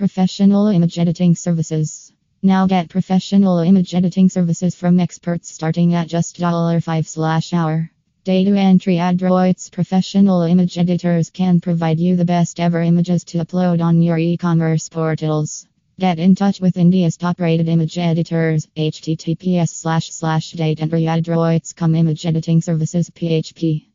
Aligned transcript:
Professional 0.00 0.68
image 0.68 0.98
editing 0.98 1.36
services. 1.36 2.10
Now 2.42 2.66
get 2.66 2.88
professional 2.88 3.58
image 3.58 3.94
editing 3.94 4.30
services 4.30 4.74
from 4.74 4.98
experts 4.98 5.52
starting 5.52 5.92
at 5.92 6.08
just 6.08 6.38
$5 6.38 7.06
slash 7.06 7.52
hour. 7.52 7.90
Data 8.24 8.56
entry 8.56 8.96
Adroit's 8.96 9.68
professional 9.68 10.40
image 10.40 10.78
editors 10.78 11.28
can 11.28 11.60
provide 11.60 12.00
you 12.00 12.16
the 12.16 12.24
best 12.24 12.60
ever 12.60 12.80
images 12.80 13.24
to 13.24 13.44
upload 13.44 13.82
on 13.82 14.00
your 14.00 14.16
e-commerce 14.16 14.88
portals. 14.88 15.66
Get 15.98 16.18
in 16.18 16.34
touch 16.34 16.62
with 16.62 16.78
India's 16.78 17.18
top 17.18 17.38
rated 17.38 17.68
image 17.68 17.98
editors. 17.98 18.68
https 18.74 19.68
slash 19.68 20.12
slash 20.12 20.52
date 20.52 20.80
entry 20.80 21.04
Adroit's 21.04 21.74
com 21.74 21.94
image 21.94 22.24
editing 22.24 22.62
services 22.62 23.10
php. 23.10 23.89